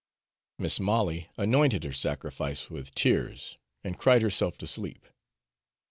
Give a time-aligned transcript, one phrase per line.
[0.57, 5.05] Mis' Molly anointed her sacrifice with tears and cried herself to sleep.